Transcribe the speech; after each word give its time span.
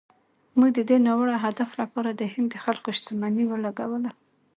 موږ 0.57 0.69
د 0.77 0.79
دې 0.89 0.97
ناوړه 1.07 1.35
هدف 1.45 1.69
لپاره 1.81 2.09
د 2.13 2.21
هند 2.33 2.47
د 2.51 2.55
خلکو 2.65 2.89
شتمني 2.97 3.43
ولګوله. 3.47 4.11